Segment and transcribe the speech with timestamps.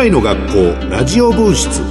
[0.00, 1.82] 来の学校ラジオ分室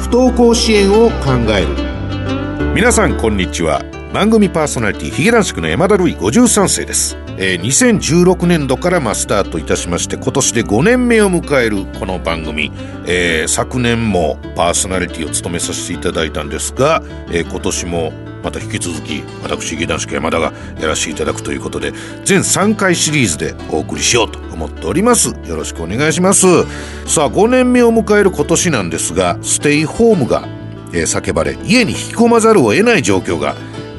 [0.00, 2.74] 不登校支援を考える。
[2.74, 3.84] 皆さんこんにちは。
[4.12, 12.72] 番組パーソナリティヒゲ男爵の山田るい53世です、えー、2016年度からまスタートいたしまして今年で5年目を迎えるこの番組、
[13.06, 18.12] えー、昨年もパーソナリティを務めさせていただいたんですが、えー、今年も
[18.46, 21.92] また引き続き私劇団四季山田がやらせていただくということで
[22.24, 25.30] 全3回シリーズでお送りしようと思っております。
[25.48, 26.46] よろしくお願いします。
[27.08, 30.46] さあ5年目を迎える今年なんですがステイホームが、
[30.92, 33.56] えー、叫ばれ家に引き込まざるを得ない状況が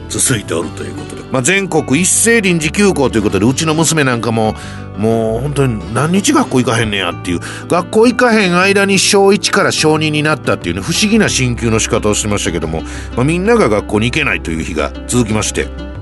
[0.08, 4.56] 続いておるということで、まあ、全国一斉臨時休校ということでうちの娘なんかも
[4.98, 7.40] もう本当に何日学校行かへんねやっていう。
[7.68, 12.82] 学校行かへん間に小1から小2になったっていうね不思議な進級の仕方をしてましたけども、
[13.16, 15.97] まあ、みんなが学校に行けないという日が続きまして。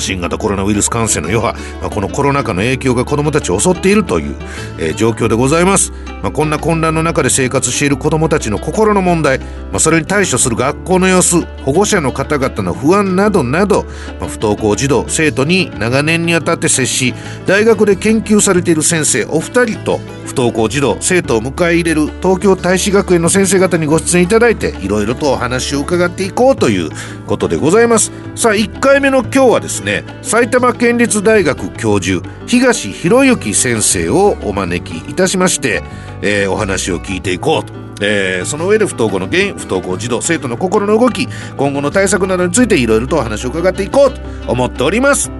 [0.00, 4.36] 新型コロナウイルス感染の余波、まあ、このコロナ禍の影響が子どもたちを襲っているという、
[4.78, 13.84] えー、状況でございます、まあ、こんな混乱の中で生活している子どもたちの心の問題、まあ、それに対処する学校の様子保護者の方々の不安などなど、
[14.20, 17.14] ま、不登校児童生徒に長年にわたって接し
[17.46, 26.90] 大学で研究されている先生お二人と不登校児童生徒を迎え入れる東京大使学園の先生方にご出演いただいていろいろとお話を伺っていこうという
[27.26, 28.12] ことでございます。
[28.34, 30.04] さあ1回目の今日はですねね。
[30.22, 35.82] 埼玉県立大学教授東博之先生をお招きいたしまして、
[36.22, 37.72] えー、お話を聞いていこうと。
[38.00, 44.20] えー、その上で不登校の原因不登校児童生徒の心の動き今後の対策などについていろいろとお話を伺っていこうと
[44.52, 45.30] 思っております。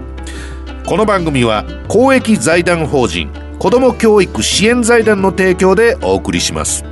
[0.86, 6.84] この番組は公益財団法人子ども教育支援財団の提供でお送りします。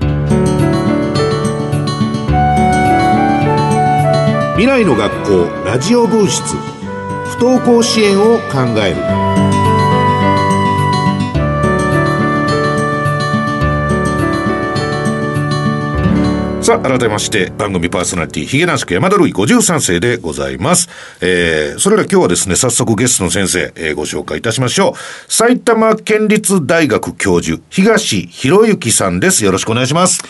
[4.57, 6.74] 未来の学校ラジオ分室
[7.25, 9.25] 不登校支援を考える
[16.65, 20.89] さあ、改めまして、番組パーソナリティ、ヒゲ男爵山田るい53世でございます。
[21.21, 25.31] えー、それでは今日はですね、早速ゲストの先生、えー、ご紹介いたしましょう。
[25.31, 29.45] 埼玉県立大学教授、東博之さんです。
[29.45, 30.23] よろしくお願いします。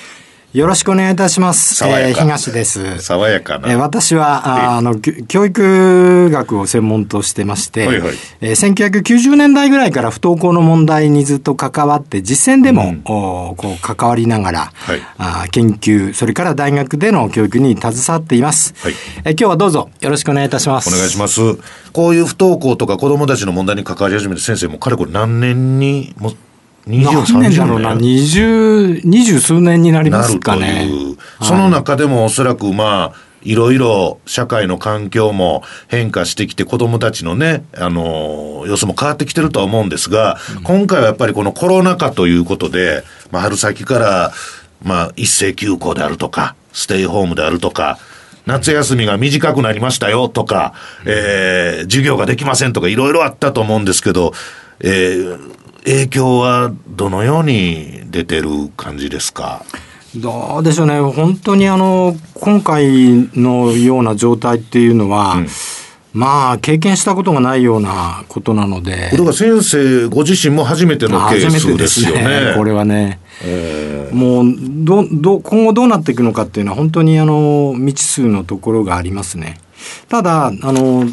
[0.55, 1.85] よろしくお願いいたします。
[1.85, 3.01] えー、東です。
[3.01, 3.73] 爽やかな。
[3.73, 18.75] えー、私は、あの、教育学を専門としてまして、はいはい、えー、1990年代ぐらいから不登校の問題にずっと関わって、実践でも、うん、おこう関わりながら、はい、あ研究、それから大学での教育に携わっています。
[18.79, 18.93] はい、
[19.25, 20.89] えー、今日はどうぞよろしくお願いいたします。
[20.89, 21.41] お願いします。
[21.93, 26.33] こういう不登校とか子供たちの問題に関わり始めて先生もかれこれ何年にも
[26.87, 29.01] 20年だろうな、二十、
[29.41, 30.89] 数年になりますかね。
[31.43, 44.33] その中でもおそらくまあ、いろいろ社会の環境も変化してきて子供たちのね、あの、様子も変わってきてるとは思うんですが、うん、今回はやっぱりこのコロナ禍ということで、まあ、春先から、
[44.83, 47.99] まあ、一斉休校であるとか、ステイホームであるとか、
[48.47, 50.75] 夏休みが短くなりましたよとか、
[51.07, 54.33] えー、授業ができませんとかいろいろあったと思うんですけど、
[54.81, 59.65] えー、影響はどのように出てる感じですか？
[60.17, 61.01] どうでしょうね。
[61.01, 65.49] 本当にあの今回のような状態っていうのは、うん、
[66.13, 69.09] まあ経験したことがないようなことなので。
[69.11, 72.23] これが先生ご自身も初めてのケースですよね。
[72.23, 72.55] ね。
[72.57, 79.59] これはね、えー、もうどど今後どうなっていくのかっていうのは本当にあの未知数のところがありますね。
[80.09, 81.05] ただあの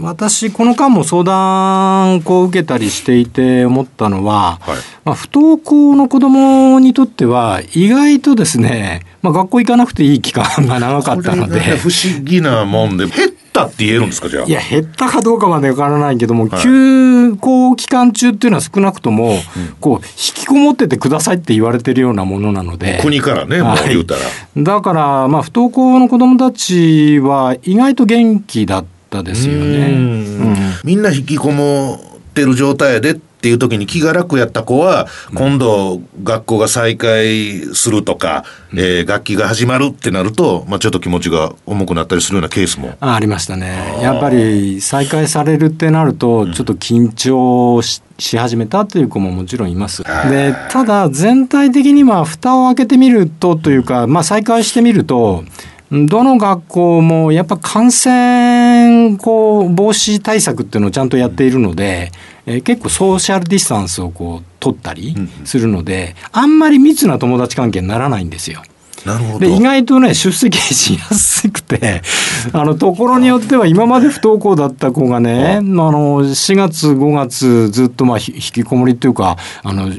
[0.00, 14.44] 私この間も相談を受けたりしていて思ったのは、はい、まあ、不登校の子どもにとっては意外とですね、まあ、学校行かなくていい期間が長かったので、不思議なもんで減ったって言えるんですかじゃあ？
[14.44, 19.40] いや減ったかどうかまでわからないけども、はい、休校期間中っていうのは少なくとも、うん、
[19.80, 22.98] こう引きこもっててくださいって言われてるようなものなので。
[23.00, 24.20] 国からね、もう言うたら、
[24.56, 29.78] だからまあ不登校の子どもたちは意外と元気だったったですよね。
[29.86, 30.56] うん。
[30.82, 42.96] みんな引きこもってる状態でっていう時に気が楽やった子は、今度学校が再開するとか、うん、えー、楽器が始まるってなると、まあ、ちょっと気持ちが重くなったりするようなケースも。
[43.00, 43.98] ありましたね。
[44.00, 50.02] やっぱり再開されるってなるとちょっと緊張し,、し始めたという子ももちろんいます。
[50.04, 55.44] でただ全体的には蓋を開けてみるとというか、まあ、再開してみると
[55.92, 62.10] どの学校もやっぱ感染こう防止対策っていうのをちゃんとやっているので、
[62.46, 65.14] えー、結構ソーシャルディスタンスをこう取ったり
[65.44, 68.62] するので、あんまり密な友達関係にならないんですよ。
[69.04, 69.38] なるほど。
[69.40, 72.02] で、意外とね、出席しやすくて、
[72.52, 79.90] あの、ところによっては今まで不登校だった子がね、あの、4月、5月ずっとまあ、引きこもりっていうか、あの、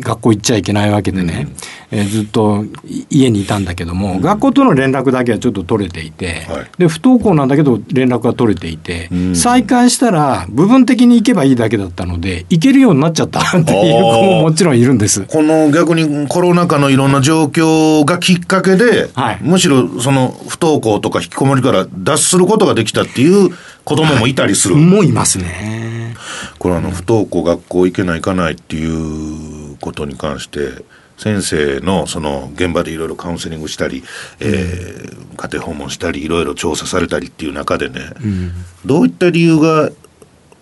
[0.00, 1.48] 学校行っちゃいけないわけでね、
[1.92, 2.64] うん、えー、ずっと
[3.10, 15.22] 家にいたんだけども、うん、学校との連絡だけはちょっと取れていて、はい、で、不登校なんだけど連絡が取れていて、うん、再開したら部分的に行けばいいだけだったので、行けるようになっちゃったっていう子ももちろんいるんです。
[15.22, 23.50] この逆にコロナ禍のいろんな状況がきっかけで、はい、むしろその不登校とか引きこもりから脱することができたっていう
[23.84, 24.74] 子供もいたりする。
[24.74, 26.16] はい、もいますね。
[26.58, 30.84] これあの不登校学校行けない行かないっていうことに関して、
[31.16, 34.02] 先生のその現場でいろいろカウンセリングしたり、
[34.40, 38.52] えー、家庭訪問したりいろいろ調査されたりっていう中でね、うん、
[38.84, 39.90] どういった理由が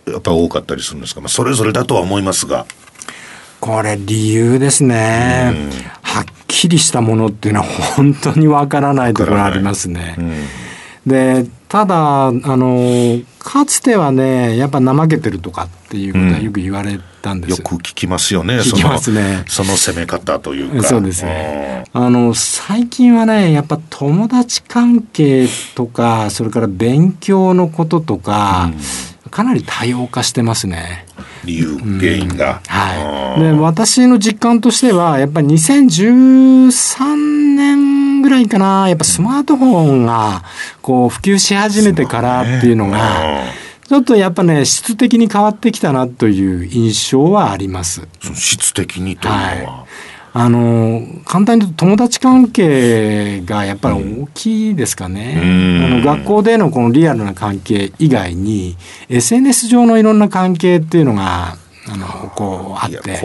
[0.06, 2.66] やっぱ多かったりするんですか、まあ、それぞれだとは思いますが。
[3.60, 5.70] これ理由ですね、うん、
[6.02, 10.16] はっきりしたものっていうのは本当にわからないところありますね。
[10.18, 10.32] うん、
[11.06, 18.58] でただあのかつてはねやっぱ怠けてるとかっていうことはよく言われたんです、よく聞きますよね。
[18.58, 19.44] 聞きますね。
[19.48, 20.86] その攻め方というか。
[20.86, 21.84] そうですね。
[21.92, 28.70] あの最近はねやっぱ友達関係とかそれから勉強のこととか、
[29.24, 31.06] うん、かなり多様化してますね。
[31.44, 32.60] 理由、原因が。
[32.66, 33.40] はい。
[33.40, 37.16] で、私の実感としては、やっぱり2013
[37.56, 40.42] 年ぐらいかな、やっぱスマートフォンが
[40.80, 42.98] こう普及し始めてからっていうのが、
[43.88, 48.06] ちょっとやっぱね、質的に変わってきたなという印象はあります。
[48.34, 49.81] 質的にというのは、はい
[50.34, 58.76] あの簡単に言うと友達関係がやっぱり大きいですかね、うん、あの学校でのこのリアルな関係以外に
[59.10, 61.56] SNS 上のいろんな関係っていうのが
[61.88, 63.20] あのこうあって。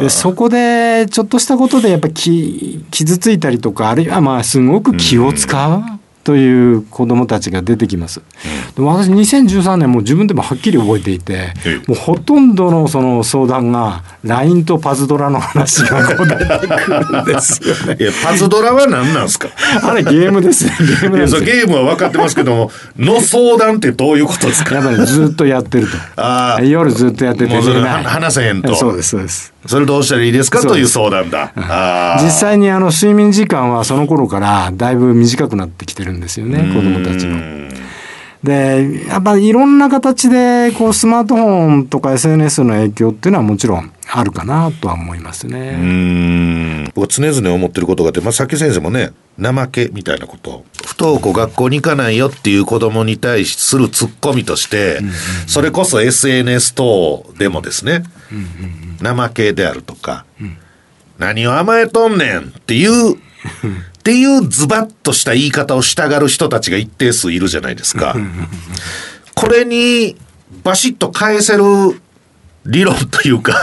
[0.00, 5.82] でそこでちょっとしたことでやっぱき傷ついたりとかあるいはまあすごく気を使う。
[6.24, 8.20] うんという子どもたちが出てきます。
[8.76, 11.52] で私2013年も自分でもはっきり覚えていて、
[11.88, 17.96] もうほとんどのその相談が LINE とパズドラの話が出てくるんですよね。
[18.00, 19.48] いやパズドラは何なんですか？
[19.82, 20.76] あれゲームですね。
[20.78, 24.76] ゲームですゲームは分かってますけども、の相談ってどういうことですか？
[24.76, 25.96] やっぱりずっとやってると。
[26.16, 28.76] あ夜ずっとやってて話せへんと。
[28.76, 29.52] そうですそうです。
[29.66, 30.60] それどうしたらいいですか？
[30.60, 31.52] という相談だ。
[32.22, 37.62] 実際にあの睡眠時間はその頃からだいぶ短くなってきてるんですよね子どもたちの。
[38.42, 45.78] でやっぱりいろんな形でこうスマートフォンとか SNS の影響っていうのはもちろんあるかなとは思いますね。
[45.80, 46.90] うん。
[46.92, 50.64] 僕常々思ってることがあって、まあ、さっき先生もね怠けみたいなこと。
[50.84, 55.00] 不登校学校に行かないよっていう子供に対するツッコミとして、
[55.46, 58.04] それこそ SNS 等でもですね、
[59.02, 60.26] 怠けであるとか、
[61.18, 63.16] 何を甘えとんねんっていう
[64.02, 68.16] っていうズバッとした言い方をしたがる人たちが一定数いるじゃないですか。
[69.36, 70.16] これに
[70.64, 71.62] バシッと返せる
[72.66, 73.56] 理論というか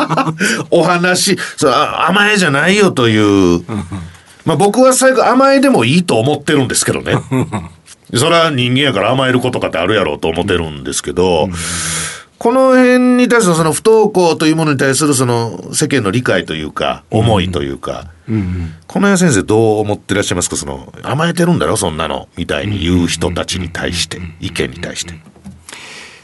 [0.70, 1.70] お話、そ
[2.06, 3.62] 甘えじゃないよという、
[4.46, 7.18] まあ僕は最後甘えでもいいと思ってるんですけどね。
[8.14, 11.50] それは人間やから甘えることかってあるやろうと思ってるんですけど、
[12.38, 20.56] この辺に対するその不登校というものに対するその世間の理解というか、思いというか、うんうん、この辺先生どう思ってらっしゃいますか？
[20.56, 21.76] その、甘えてるんだろ？
[21.76, 25.14] そんなの、みたいに言う人たちに対して、意見に対して。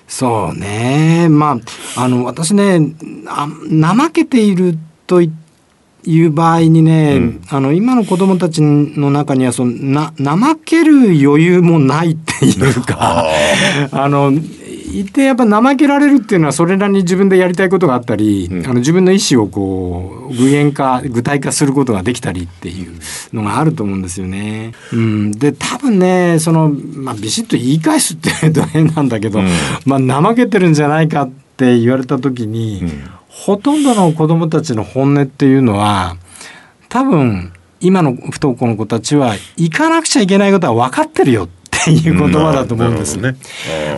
[0.06, 1.28] そうね。
[1.28, 1.58] ま
[1.96, 2.94] あ、あの、私ね、
[3.26, 4.78] あ怠けている
[5.08, 5.36] と言
[6.06, 13.24] いう場合にね、うん、あの今の子供たちの中にはそのな怠ける余裕もないっていうか
[13.90, 14.32] あの
[15.00, 22.98] いてやっぱ怠けられるっていうのはそれなりに自分でやりたいことがあったり、うん、あの自分の意思をこう具現化具体化することができたりっていう
[23.32, 24.72] のがあると思うんですよね。
[24.92, 29.48] うん、で多分ねその、まあ、ビシッと言い返すっていうと変なんだけど、うん、
[29.84, 36.16] まあ怠けてるんじゃないかって言われた時に、うん、ほとんどの子供たちの本音っていうのは
[36.88, 43.16] 多分今の不登校の子たちは行かなくちゃいけないことは分かってるよっていう言葉だと思うんです。
[43.16, 43.36] ね、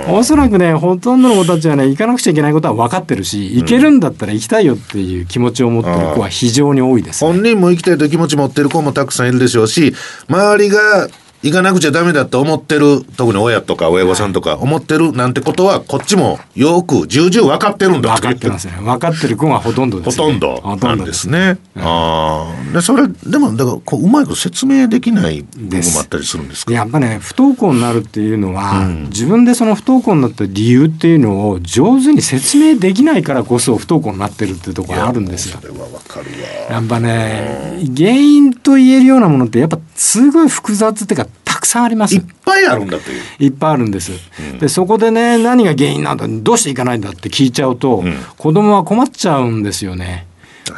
[0.08, 9.94] おそらくね、ほとんどの子たちはね、行かなくちゃいけないことは分かってるし、行けるんだったら行きたいよっていう気持ちを持ってる子は非常に多いです、ね、本人も行きたいという気持ち持ってる子もたくさんいるでしょうし、
[10.28, 11.08] 周りが
[11.46, 18.74] 行かなくちゃダメだと思ってる、特に親とか親御さんとか思ってるなんてことは、こっちもよく重々分かってるんだ分かってますね。
[18.80, 21.58] 分かってる子がほとんどです、ね、ほとんどなんですね。
[21.76, 22.72] ああ。
[22.72, 26.72] で、それ、でも、だから、こう、うまいこと説明できない部分もあったりするんですか？
[26.72, 35.58] やっぱね、不登校になるっていうのは、うん、自分でその不登校になった理由っていうのを上手に説明できないからこそ不登校になってるっていうところがあるんですよ。
[35.60, 36.26] それはわかる
[36.70, 36.74] わ。
[36.74, 41.30] やっぱね、原因と言えるようなものって、やっぱすごい複雑っていうか、た
[41.66, 42.14] くさんあります。
[42.14, 43.22] いっぱいあるんだという。
[43.40, 44.12] いっぱいあるんです。
[44.52, 50.26] うん、で、そこでね、何が原因なんだ、どうしていかないんだって聞いちゃうと、うん、子供は困っちゃうんですよね。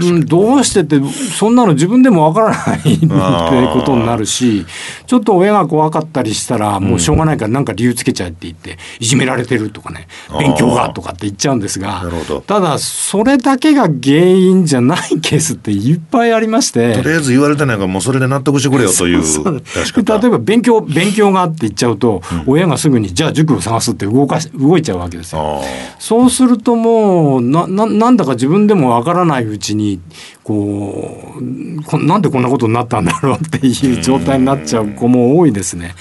[0.00, 4.66] うん、どうしてってそんなの自分でもわからないってことになるし
[5.06, 12.04] ちょっと親が怖かったりしたらもうしょうがないから何か理由つけちゃえって言っていじめられてるとかね勉強がとかって言っちゃうんですが
[12.46, 25.62] ただそれだけが原因じゃないケースっていっぱいありましてとりあえず言われてないからもうそれで納得してくれよという例えば勉強勉強がって言っちゃうと、うん、親がすぐにじゃあ塾を探すって動かし動いちゃうわけですよ。
[25.98, 30.00] そうするともうなななんだか自分でもわからないうちにに
[30.44, 35.94] こうなんでこんなことになったんだろうっていう状態になっちゃう子も多いですね。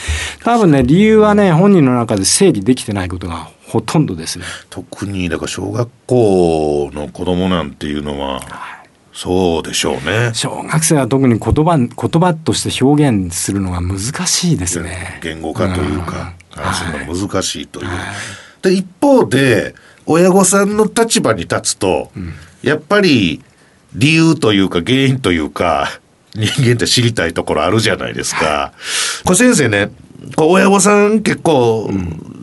[0.43, 4.45] 多分ね理由はね本人の中で整理できてないことがほとんどですね。
[4.69, 8.41] 特にだから小学校の子供なんていうのは、
[9.13, 10.31] そうでしょうね。
[10.33, 11.87] 小学生は特に言葉言
[12.21, 15.19] 葉として表現するのが難しいですね。
[15.21, 17.87] 言語化というか、話すのが難しいという。
[17.87, 17.97] はい、
[18.61, 23.41] で一方で親御さんの立場に立つと、うん、やっぱり
[23.97, 25.99] 理由というか原因というか、
[26.35, 28.71] 人間って知りたいところあるじゃないですか。
[29.25, 29.89] これ先生ね、
[30.37, 31.89] 親御さん結構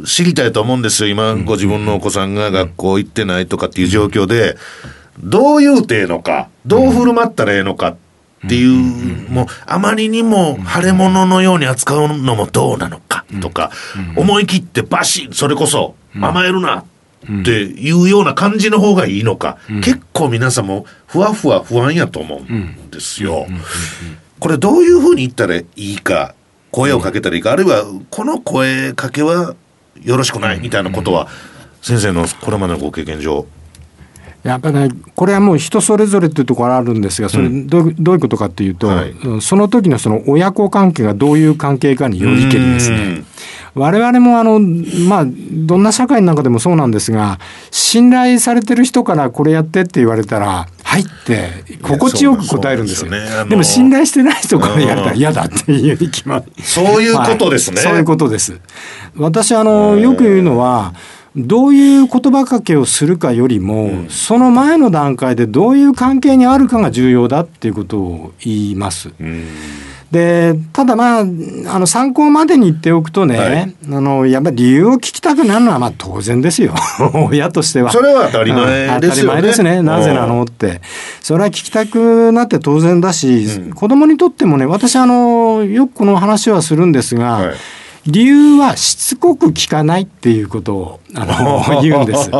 [0.05, 1.09] 知りたいと思うんですよ。
[1.09, 4.57] 今、ご自分のお子さんが学校行ってないとかっていう状況で、
[5.21, 7.97] どう言うてええのか、どう振る舞ったらええのかっ
[8.49, 13.71] ていう、もうあまりにも腫れ物のように扱うのもどうなのかとか、
[14.17, 16.85] 思い切ってバシッ、それこそ甘えるな
[17.25, 23.47] っていうような感じの方がいいのか、うん、結構皆さんもふわふわ不安やと思うんですよ。
[24.41, 26.35] これどういうふうに言ったらいいか
[26.71, 29.55] 声をかけたらいいか、あるいはこの声かけは
[30.03, 31.29] よろしくないみたいなことは
[31.81, 33.47] 先生のこれまでのご経験上。
[34.45, 43.25] やっぱねこれはもう人それぞれっていうところあるんですがそれどう,、どういうことかっていうと、はい、その時のその親子関係がどういう関係かによりけりですね。
[43.75, 47.39] 我々もあの、まあ、どんな社会の中でもそうなんですが、
[47.71, 51.51] 信頼されてる人からこれやってって言われたら、はいって
[51.83, 53.11] 心地よく答えるんですよ。
[53.11, 56.63] でね、でも信頼してない人からやれたら嫌だっていう決まり。
[56.63, 58.61] そういうことですね、はい、そういうことです。
[59.17, 60.95] 私あのよく言うのは。
[61.37, 69.11] どういう言葉かけをするかよりも、うん、その前の段階でどういう関係にあるかが重要だっていうことを言います。
[69.21, 69.45] うん
[70.11, 76.75] でただまああの参考までに言っておくとね、はい、あのやっぱり理由を聞きたくなるのはまあ当然ですよ。
[77.31, 77.91] 親としては。
[77.91, 79.01] それは当たり前ですね。
[79.01, 79.83] 当たり前ですね。
[79.83, 80.81] なぜなのって。
[81.21, 87.33] それは聞きたくなって当然だし、うん、子供にとってもね私あのよくこの話はするんですが。
[87.33, 87.55] はい。
[88.07, 92.31] 理由はしつこく聞かないっていうことをあの 言うんです。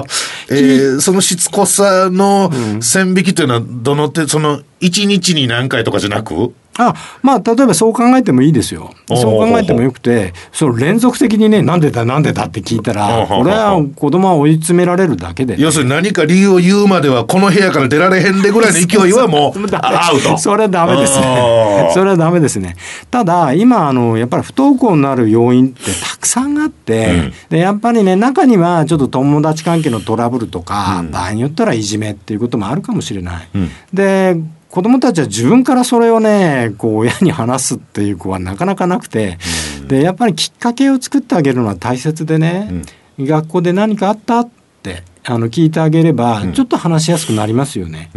[0.51, 6.53] えー、そのしつこさの線引きというのはどの手その一日に何回とかじゃなく？
[6.79, 8.93] あまあ例えばそう考えてもいいですよ。
[9.09, 20.39] そう考えてもよくてその連続的にねなんでだなんでだって聞いたらこれは子供は追い詰められるだけで、要するに何か理由を言うまではこの部屋から出られへんでぐらいの勢いはもう アウト。
[20.39, 21.91] それはダメですね。
[21.95, 22.77] それはダメですね。
[23.11, 33.49] ただ今あのやっぱり不登校になる要因ってたくさんあって、うん、でやっぱりね中にはちょっと友達関係のトラブルとか、うん、場合によったらいじめっていうこともあるかもしれない。
[33.55, 34.37] うん、で
[34.75, 39.39] 子供たちは自分からそれをねこう親に話すっていう子はなかなかなくて、
[39.83, 42.83] うん、でやっぱりきっかけを作ってあげるのは大切でね、
[43.17, 44.51] うん、学校で何かあったっ
[44.83, 48.11] てあの聞いてあげれば、ちょっと話しやすくなりますよね。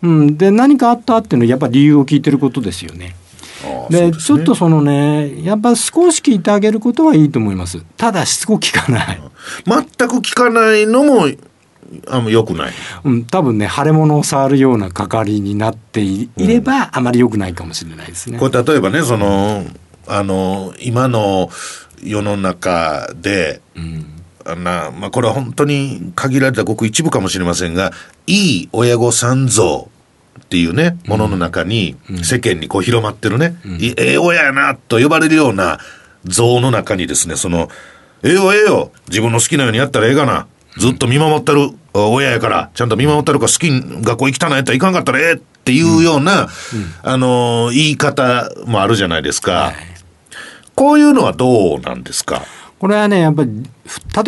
[0.00, 3.16] うん、で何かあったっていうのはやっぱり理由を聞いてることですよね。
[3.90, 7.82] で、ね、ちょっとそのねやっぱ少し聞いてあげることはいいと思います。
[7.96, 9.20] ただしつこく聞かない。
[9.66, 11.26] 全く聞かないのも
[12.08, 12.72] あんま良くない、
[13.04, 18.38] うん、多分ね腫れ物を触るような係になっていれば、うん、あまり良くないかもしれないですね。
[18.38, 19.64] これ例えばねその
[20.06, 21.50] あの今の
[22.02, 24.14] 世の中で、うん。
[24.56, 27.92] なまあ、これは本当に限られたごく一部かもしれませんが
[28.26, 29.90] いい親御さん像
[30.40, 35.78] っていうねものの中に、世間にこう広まってるね、うん、ええ親やなと呼ばれるような
[36.24, 37.68] 像の中にですねその
[38.22, 40.46] ええよええよ自分の好きなようにやったらええがな
[40.78, 46.48] ずっと見守ってる親やから、ちゃんと見守ってるか好きに学校行きたないやったらいかんかったらええっていうような、うん、
[47.02, 49.52] あの、言い方もあるじゃないですか。
[49.52, 49.74] はい。
[50.74, 52.42] こういうのはどうなんですか？
[52.78, 53.60] これはね、やっぱり、例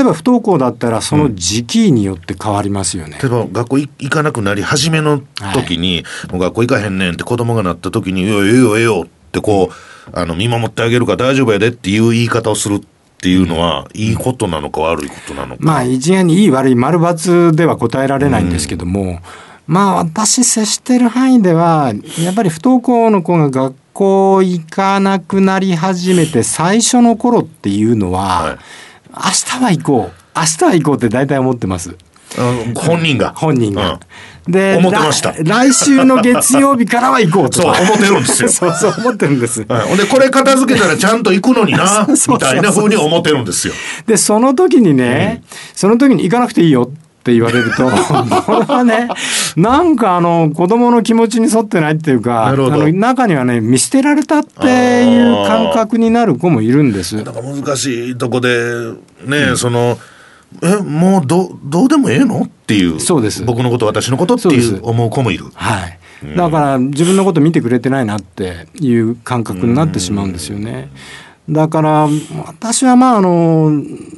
[0.01, 3.17] えば不登校だったら、その時期によって変わりますよね。
[3.23, 5.23] 例えば学校行かなくなり、初めの
[5.55, 12.83] 時に、もう学校行かへんねんって子供がなった時に、いや、ええよ、ええよってこう、あの、見守ってあげるから大丈夫やでっていう言い方をする
[13.21, 15.63] っていうのは、いいことなのか悪いことなのか。
[15.63, 19.21] まあ、一概にいい悪い丸抜では答えられないんですけども、
[19.67, 28.59] まあ、私接してる範囲では、やっぱり不登校の子が学校行かなくなり始めて最初の頃っていうのは、はい、
[29.13, 29.21] 明
[29.59, 30.13] 日は行こう。
[30.35, 31.95] 明日は行こうって大体思ってます。
[32.75, 33.35] 本人が。
[33.37, 33.93] 本人が。
[33.93, 34.01] うん、
[34.51, 35.33] で、思ってました。
[35.33, 37.63] 来週の月曜日からは行こうと。
[37.63, 38.49] そう、思ってるんですよ。
[38.51, 39.65] そうそう、思ってるんです。
[39.69, 43.75] はい、で、これ片付けたらちゃんと行くのにな、 みたいな風に思ってるんですよ。
[44.07, 46.91] で、その時にね、うん、その時に行かなくていいよ
[47.21, 47.85] って言われると、
[48.43, 49.09] これはね、
[49.57, 57.17] なんかあの、子供の気持ちに沿ってないっていうか、あの中にはね、見捨てられたっていう感覚になる子もいるんです。
[57.17, 58.49] なんか難しいとこで、
[59.27, 59.99] ね、うん、その、
[60.63, 62.43] えもうどどうでもええの？
[62.43, 65.47] っていうそうです僕のこと私のことっていう思う子もいる。
[65.55, 65.99] はい、
[66.37, 70.91] だから自分のこと見てくれてないなっていう感覚になってしまうんですよね。
[71.49, 72.09] だから
[72.47, 73.73] 私はまああの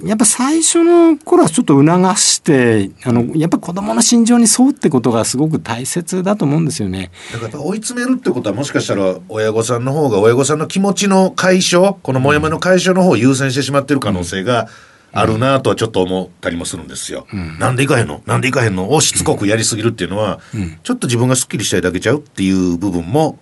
[0.05, 7.11] やっぱ最初の頃はちょっと促してあのやっぱ子供の心情に沿うってことがすごく大切だと思うんですよね。
[7.33, 14.69] だから追い詰めるってことはもしかしたら親御さんの方が親御さんの気持ちの解消このモヤモヤの解消の方を優先してしまってる可能性が、
[15.12, 17.26] あるなとはちょっと思ったりもするんですよ。
[17.33, 18.23] うん、なんでいかへんの？
[18.26, 18.90] なんでいかへんの？
[18.92, 23.38] をしつこくやりすぎるっていうのは、うん、ちょっと自分がすっきりしたいだけちゃうっていう部分も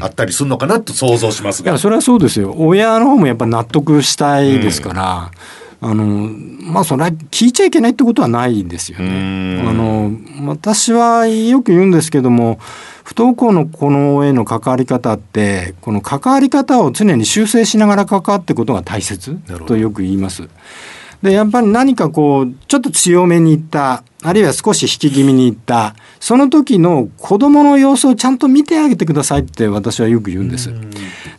[0.00, 1.70] あったりするのかなと想像しますが。
[1.70, 2.54] いやそれはそうですよ。
[2.56, 5.16] 親の方もやっぱ納得したいですから。
[5.16, 5.30] うん、
[5.86, 6.30] あの
[6.62, 9.62] まあそれは聞いちゃいけないってことはないんですよね。
[9.68, 10.12] あの
[10.46, 12.58] 私はよく言うんですけども
[13.04, 19.36] 不登校の子のへの関わり方ってこの関わり方を常に修正しながら関わってことが大切
[19.66, 20.48] とよく言います。
[21.22, 30.72] でやっぱり何かこうちょっと強めにいったあるいは少し引き気味にいったその時の子供の様子をちゃんと見てあげてくださいって私はよく言うんです。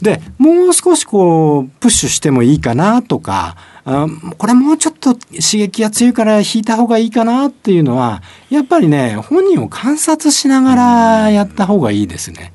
[0.02, 12.52] でもう少しこうプッシュしてもいいかなとかあこれもうちょっと刺激が強いから引いた方がいいかなっていうのはやっぱりね本人を観察しながらやった方がいいですね。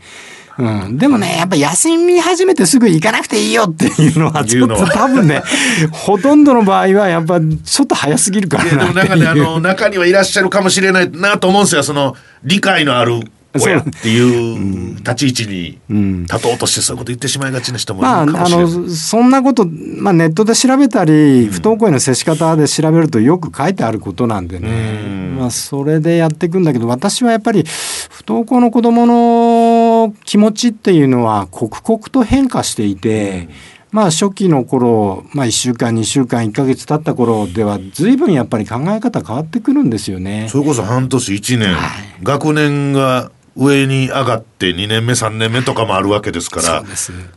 [0.59, 5.43] うん、でもね、やっぱ休み始めてすぐ行かなくていいよっていうのは、ちょっと多分ね、
[5.91, 11.83] ほとんどの場合はやっぱちょっと早すぎるからなでもなんかね、あの、中にはいらっしゃるかもしれないなと思うんですよ。
[11.83, 13.21] その、理解のある
[13.59, 15.47] 親っていう立ち位置
[15.89, 33.49] に立とうとしてそういうこと言ってしまいがちな人もいるかもしれない、まあ、あのそんなこと、まあ、ネットで調べたり、不登校への接し方で調べるとよく書いてあることなんでね、まあ、それでやっていくんだけど私はやっぱり不登校の子どもの気持ちっていうのは刻々と変化していて。
[33.93, 40.47] まあ初期の頃、まあ1週間、2週間、1か月経った頃では、随分やっぱり考え方変わってくるんですよね。
[40.49, 46.85] それこそ半年、1年、はい、学年が上に上がって2年目3年目とかもあるわけですから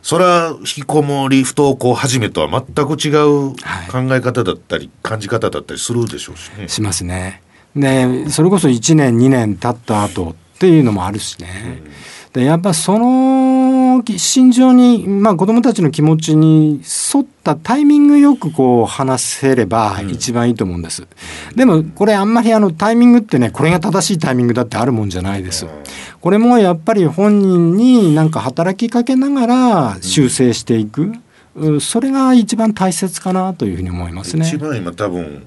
[0.01, 3.55] それは引きこもり不登校始めとは全く違う
[3.89, 6.67] 考え方だったり、感じ方だったりするでしょうしね。
[6.67, 7.41] しますね。
[7.75, 11.81] でそれこそ1年2年経った後っていうのもあるしね。
[12.33, 16.81] でやっぱその心情に、まあ、子どもたちの気持ちに
[17.13, 21.03] 沿ったタイミングよくこう話せれば一番いいと思うんです。
[21.03, 25.67] うん、でもこれあんまりあのタイミングってねこれが正しいタイミングだってあるもんじゃないです。
[26.21, 31.11] これもやっぱり本人になんか働きかけながら修正していく。
[31.55, 34.47] うん、それが一番大切かなというふうに思いますね。
[34.47, 35.45] 一番今多分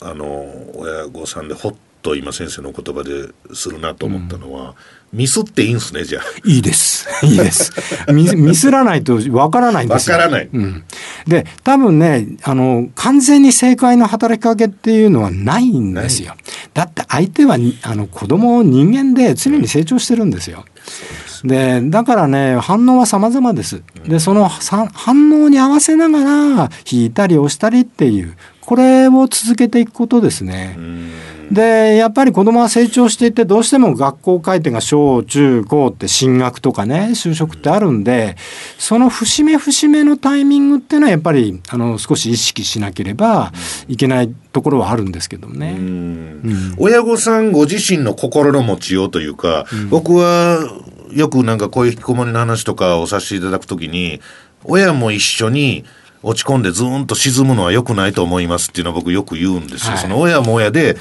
[0.00, 0.26] あの
[0.74, 4.74] 親御さんでほっと今先生の言葉でするなと思ったのは、
[5.12, 6.22] うん、ミスっていいんすねじゃあ。
[6.44, 7.08] いいです。
[7.24, 7.72] いいです。
[8.12, 10.16] ミ ミスらないとわからないんですよ。
[10.16, 10.84] わからない、うん、
[11.26, 16.34] で多分ねあの完全に正解の働きかけっていうのはないんですよ。
[16.74, 20.64] だって相手はあの子供人間で常に成長してるんですよ、
[21.44, 23.82] でだからね反応は様々です。
[24.06, 24.86] でその反
[25.30, 26.22] 応に合わせなが
[26.58, 30.76] ら引いたり押したりっていうこれを続けていくことですね。
[31.50, 38.36] でやっぱり子どもは成長していってどうしても学校回転が小中高って進学とかね就職ってあるんで
[38.78, 43.52] その節目節目のタイミングっていうのはやっぱりあの少し意識しなければ
[43.88, 45.76] いけないところはあるんですけどね。
[45.76, 50.58] うん、親御さんご自身の心の持ちようというか、うん、僕は
[51.12, 54.20] よくなんかこういう引きこもりの話とかをさせていただくときに
[54.64, 55.84] 親も一緒に
[56.22, 59.92] 落ち込んでずーんと沈むのは良くないと思いますっていうのは僕よく言うんですよ。
[59.92, 60.96] はい、その親も親で、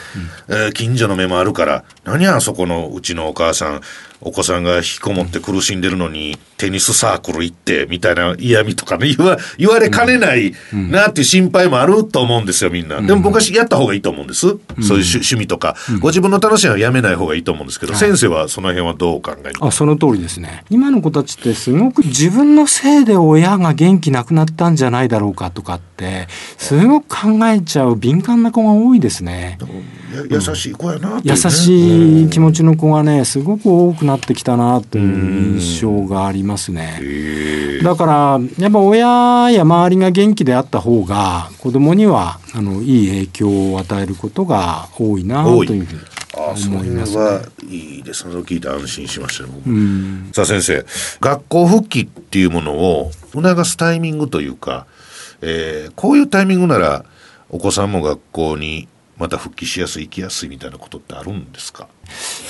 [0.47, 3.81] うん、えー、近所の目もあるから、何やそこのうちのお母さん、
[4.21, 13.01] お子さんが引きこもって苦しんでるのに、テニスサークル行って、みたいな嫌味とかね、 言わ、言われかねないなっていう心配もあると思うんですよ、みんな。
[13.01, 14.41] でも僕はやった方がいいと思うんです。
[14.41, 15.75] そういう趣味とか。
[15.99, 20.63] ご自分の楽しみはやめない方がいいと思うんですけど、先生はその辺はどうお考えあ、その通りですね。
[20.69, 26.27] 今の子たちってすごく自分のせいで親が元気なくなったんじゃないだろうかとかって、
[26.57, 29.57] すごく考えちゃう敏感な子が多いですね。
[30.29, 36.99] 優しい子やな、ね、優しい気持ちの子がね、すごく多くなってきたなという印象がありますね。
[37.83, 46.01] だから、やっぱ親や周りが元気であった方が、子供にはあのいい影響を与えることが多いなというふうに。
[46.37, 48.35] ああ、それはいいですね。
[48.35, 50.31] 聞いて安心しましたね。
[50.33, 50.85] さあ先生、
[51.19, 54.85] 学校復帰っていうものを促すタイミングというか、
[55.41, 57.05] えー、こういうタイミングなら
[57.49, 58.87] お子さんも学校に
[59.19, 61.87] また復帰しやすい行きやすいみたいなことってあるんですか？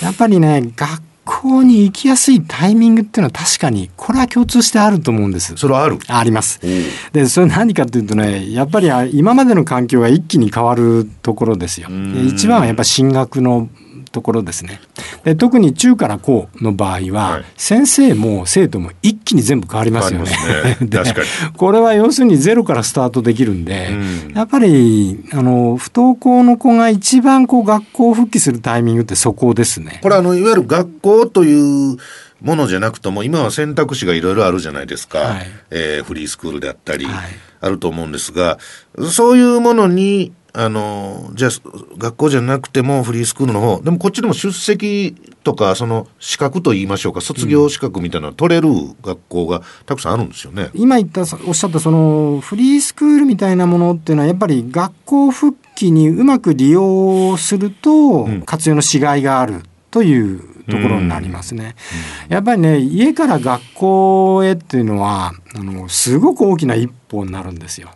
[0.02, 5.56] やっぱりね学校に行きやすいタイミングっていうのは確かにこれは共通してあると思うんです。
[5.58, 6.00] それはある？
[6.08, 6.60] あります。
[7.12, 11.90] でそれ何かっていうとねやっぱり今までの環境が一気に変わるところですよ。
[12.28, 13.70] 一番はやっぱ進学の
[14.10, 14.80] ところですね。
[15.24, 20.32] で特に中から高の場合は、はい、先生も生徒も一気に全部変わりますよね。
[20.80, 20.88] ね。
[21.58, 30.00] これは要するにゼロからスタートできるんで、うん、やっぱりあの不登校の子が一番こう学校復帰するタイミングってそこですね。
[30.02, 31.98] これあのいわゆる学校という
[32.42, 37.06] ものじゃなくとも今は選択肢がいろいろあるじゃないですか、はい、えー、フリースクールであったり、
[37.62, 38.58] あると思うんですが
[39.12, 41.52] そういうものにあの、じゃあ、
[41.98, 48.70] 学校じゃなくてもフリースクールの方、でもこっちでも出席とか、その資格と言いましょうか、卒業資格みたいなの取れる
[49.04, 50.70] 学校がたくさんあるんですよね。
[50.74, 61.76] 今言った、おっしゃったそのフリースクールみたいなものっていうのは、やっぱり学校復帰にうまく利用すると、活用のしがいがあるというところになりますね。
[62.28, 67.90] やっぱりね、家から学校へっていうのは、あの、すごく大きな一歩になるんですよ。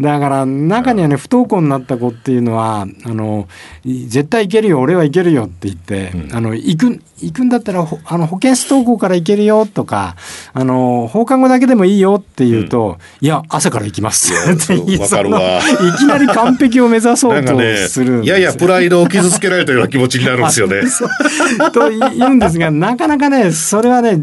[0.00, 3.48] だから中にはね不登校になった子っていうのはあの
[3.84, 10.16] 絶対行けるよ俺は行けるよって言って、うん、あの行く行くんだったらあの保健室登校から行けるよとか
[10.52, 15.60] あの放課後だけでもいいよって言うと、うん、いや朝から行きますって言いかるわ。
[15.60, 20.82] いきなり完璧を目指そうとする、ね、ややプライドを傷つけられたような気持ちになるんですよね。
[21.72, 24.20] と言うんですがなかなかねそれはね、うん、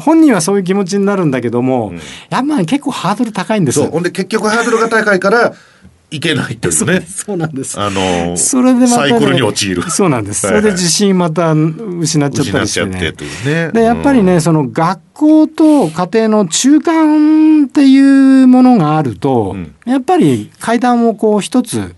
[0.00, 1.92] 本人はそういう気持ちになるんだけども、
[2.30, 3.86] やっぱり結構ハードル高いんです。
[3.88, 5.54] ほんで結局ハードルが高いから
[6.10, 7.00] いけないというね。
[7.02, 7.78] そうなんです。
[7.78, 9.90] あの、それでまた、ね、サイクルに陥る。
[9.90, 10.46] そうなんです。
[10.46, 12.90] それで自信また失っちゃったりしてね。
[12.90, 13.72] 失っちゃってというね。
[13.72, 21.94] で、やっぱりね、その学校と家庭の中間っていうものがあると、うん、やっぱり階段をこう一つ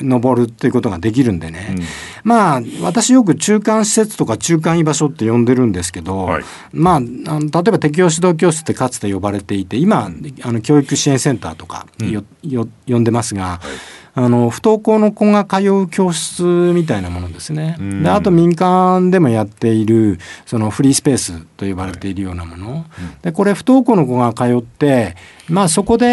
[0.00, 1.82] 登るっていうことができるんでね、うん、
[2.24, 7.10] まあ私よく中間施設とか中間居場所って呼んでるんですけど、はい、まあ例え
[7.48, 10.10] ば適応指導教室ってかつて呼ばれていて今
[10.42, 13.42] あの教育支援センターとかよ、うん、よ呼んでますが。
[13.42, 17.76] はいあの不登校の子が通う教室みたいなものですね。
[18.02, 22.84] であと民間でもやっているそのフリースペースと呼ばれているようなもの。
[23.22, 25.16] でこれ不登校の子が通って
[25.48, 26.06] まあそこで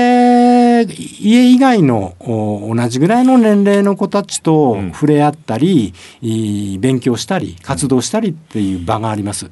[0.83, 5.93] 家以外の同じぐらいの年齢の子たちと触れ合ったり、
[6.79, 9.51] 勉強したり活動したりっていう場があります。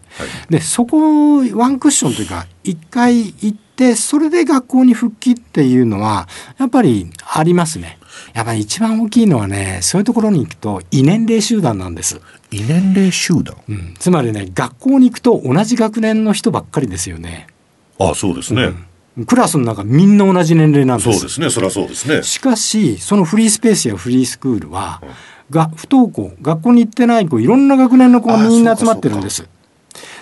[0.49, 7.99] でそこワンクッションというか一回行ってそれで学校に復帰っていうのはやっぱりありますね。
[8.33, 12.19] やっぱり一番大きいのはねそういうところに行くと異年齢集団なんです。
[12.51, 17.47] 異年齢集団、うん、つまりね学校に行くと同じ学年の人ばっかりですよね。
[17.99, 18.85] ああそうですね、うん、
[19.25, 21.11] クラスの中みんな同じ年齢なんです。
[21.11, 21.49] そうですね。
[21.49, 22.23] そりゃそうですね。
[22.23, 25.09] しかしそのフリースペースやフリースクールは、うん、
[25.49, 29.47] が不登校学校に行ってない子いろんな学年の子がみんな集まってるんです。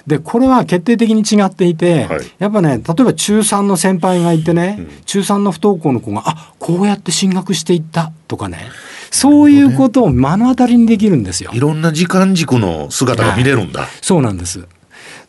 [0.07, 8.69] でこれは決定的に違っていて、はい、やっぱね例えば中3の先輩がいてね、うん、中3の不登校の子があこうやって進学していったとかね。
[9.11, 11.51] そういうことを目の当たりにできるんですよ。
[11.53, 13.81] いろんな時間軸の姿が見れるんだ。
[13.81, 14.67] はい、そうなんです。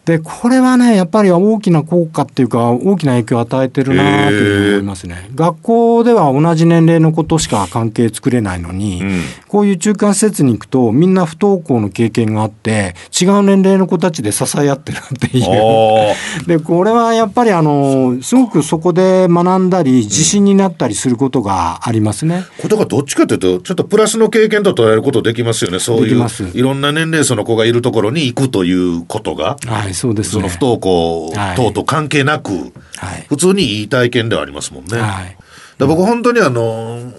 [0.06, 5.28] でこれはねやっぱり大きな効果っていうか大きな影響を与えてるなという思いますね。
[5.34, 16.14] 学校では同じ年齢のことしか関係作れないのに、うん、こういう中間施設に行くとみんな不登校の経験があって違う年齢の子たちで支え合ってるっていう。
[16.46, 22.44] でこれはやっぱりあのすごくそこで学んだり自信になったりすることがありますね。
[22.58, 25.80] うん、ことがどっちかというとちょっとプラスの経験と捉えることできますよね。
[25.80, 29.56] そういういろんな年齢層の子がいるところに行くということが。
[29.66, 34.98] はいそうです、ね、その不登校等と関係なく、はい、普通にいい体験ではありますもんね。
[34.98, 35.36] はい、
[35.78, 37.12] 僕本当にあの、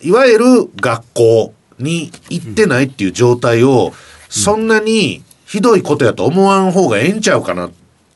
[0.00, 0.44] いわゆる
[0.76, 3.92] 学校に行ってないっていう状態を、
[4.28, 7.70] そんなにひどいことやと思わん方がええんちゃうかなっ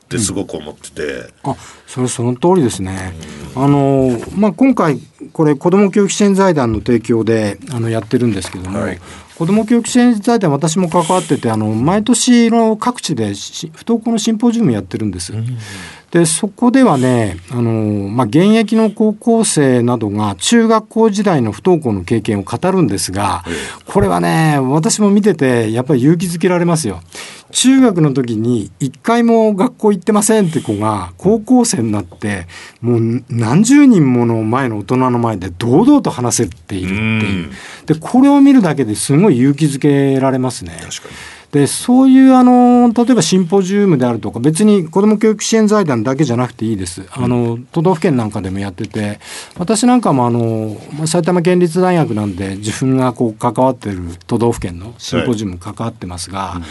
[0.07, 1.03] てすごく思ってて。
[1.43, 3.13] うん、あそれその通りですね。
[3.55, 4.99] あのまあ、今回
[5.33, 8.99] これ子ども教育支援財団の提供であのやってるんですけども、はい、
[9.37, 13.33] 子ども教育支援財団私も関わっててあの毎年の各地で
[13.73, 15.33] 不登校のシンポジウムやってるんです。
[15.33, 15.45] うん、
[16.11, 17.71] でそこではねあの、
[18.09, 23.43] まあ、現役の高校生などが中学校時代の不登校の経験を語るんですが
[23.85, 27.01] これはね私も見ててやっぱり勇気づけられますよ。
[27.51, 32.47] 中学の時に一回も学校行ってませんって子が高校生になって
[32.81, 37.49] もう何十人もの前の大人の前で堂々と話せているっていう。
[37.85, 40.73] でこれを見るだけですごい勇気づけられますね。
[41.51, 49.19] でそういうあの例えばシンポジウムであるとか別に子ども教育支援財団だけじゃなくていいです、あの都道府県なんかでもやってて
[49.57, 50.75] 私なんかもあの
[51.07, 56.63] 埼玉県立大学なんで自分がこう関わってる都道府県のシンポジウム関わってますが、はい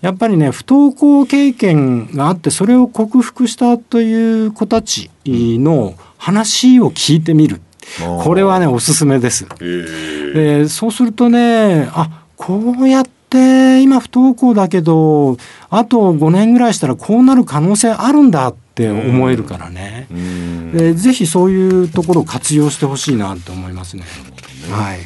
[0.00, 7.60] やっぱりね不登校経験があってそれを克服したという子たちの話を聞いてみる。
[8.22, 9.46] これはねおすすめです。
[9.58, 15.36] でそうするとねあこうやって今不登校だけど
[15.70, 20.06] あと5年ぐらいしたらこうなる可能性あるんだって思えるからね。
[20.72, 24.04] でぜひそういうところを活用してほしいなと思いますね。
[24.70, 24.98] はい。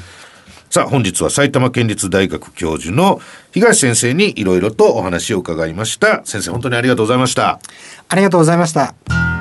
[0.73, 3.21] さあ、本日は埼玉県立大学教授の
[3.53, 6.23] 東先生にいろいろとお話を伺いました。
[6.25, 7.61] 先生、本当にありがとうございました。
[8.09, 9.32] ありがとうございました。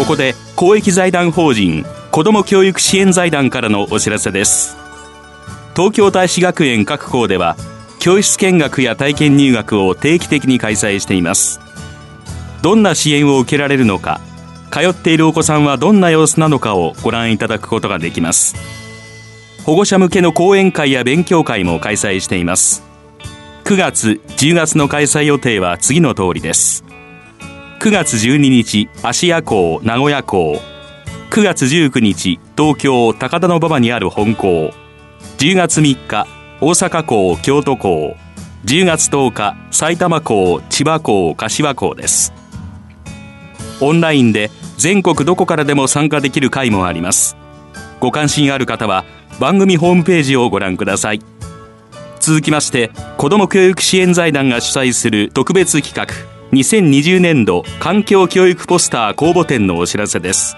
[0.00, 4.74] ここで公益財団法人子ども教育支援財団からのお知らせです。
[5.76, 7.54] 東京大使学園各校では
[7.98, 11.60] 教室見学や体験入学を定期的に開催しています。
[12.62, 14.22] どんな支援を受けられるのか、
[14.70, 18.80] 通っているお子さんはどんな様子なのかをご覧いただくことができます。
[19.66, 22.82] 保護者向けの講演会や勉強会も開催しています
[23.64, 26.82] 9月10月の開催予定は次の通りです
[27.80, 30.60] 9月12日芦屋港名古屋港。
[31.30, 34.74] 9月19日東京高田馬場にある本校
[35.38, 36.26] 10月3日
[36.60, 38.18] 大阪港京都港。
[38.66, 42.34] 10月10日埼玉港千葉港柏港です。
[43.80, 47.34] オンラインで全国どこからでも参加できる会もあります。
[47.98, 49.06] ご関心ある方は
[49.40, 51.22] 番組ホームページをご覧ください。
[52.20, 60.56] 続きまして子ども教育支援財団が主催する特別企画2020年度環境教育ポスター公募展のお知らせです。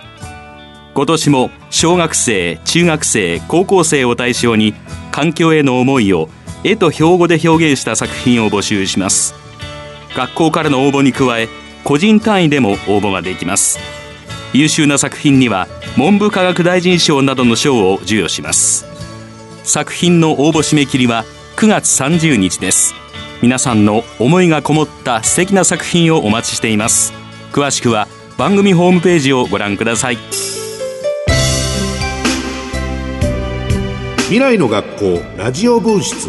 [0.94, 4.72] 今年も小学生中学生高校生を対象に
[5.10, 6.30] 環境への思いを
[6.64, 9.34] 絵と標語で表現した作品を募集します。
[10.16, 11.48] 学校からの応募に加え
[11.84, 13.78] 個人単位でも応募ができます。
[14.54, 18.86] 優秀な作品には文部科学大臣賞などの賞を授与します。
[19.62, 21.26] 作品の応募締め切りは
[21.56, 22.94] 9月30日です。
[23.42, 27.12] 皆さんの思いがこもった素敵な作品をお待ちしています。
[27.50, 28.06] 詳しくは
[28.38, 30.18] 番組ホームページをご覧ください。
[34.26, 36.28] 未来の学校ラジオ分室。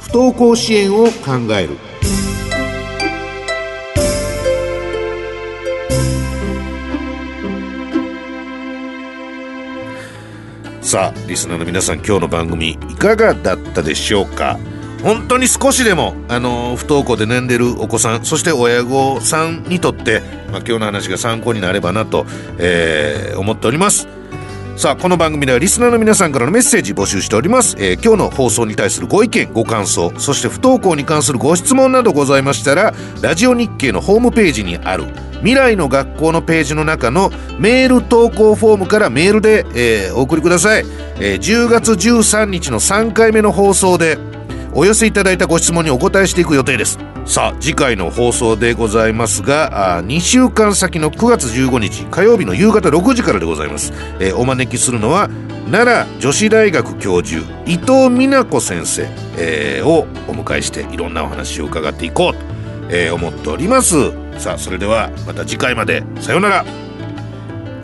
[0.00, 1.12] 不登校支援を考
[1.56, 1.78] える。
[10.82, 14.58] さあリスナーの皆さん今日の番組いかがだったでしょうか？
[15.02, 22.24] 本当に少しでも、あの不登校で悩んでるお子さんそして親御さんにとって、まあ、今日の話が参考になればなと、
[22.58, 24.08] えー、思っております。
[24.76, 35.04] さあこの番組ではリスナーの皆さんからのメッセージ募集しております、えー、今日の放送に対するご意見ご感想そして不登校に関するご質問などございましたらラジオ日経のホームページにある
[35.40, 40.84] 未来の学校のページの中のメール投稿フォームからメールで、えー、お送りください、
[41.20, 44.16] えー、10月13日の3回目の放送で
[44.74, 46.98] お寄せいただいたご質問にお答えしていく予定です。
[47.24, 55.30] さあ次回の放送でございますがあ2週間先の9月15日火曜日の夕方6時からでございます、えー、お招きするのは
[55.70, 59.08] 奈良女子大学教授伊藤美奈子先生、
[59.38, 62.40] えー、をお迎えしていろんなお話を伺っていこうと、
[62.90, 64.10] えー、思っております。
[64.38, 66.02] さあそれではまた次回まで。
[66.20, 66.64] さようなら。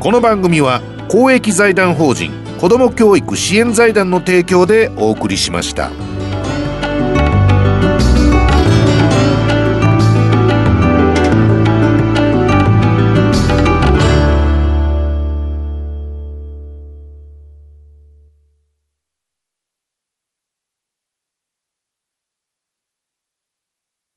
[0.00, 6.07] この番組は公益財団法人子ども教育支援財団の提供でお送りしました。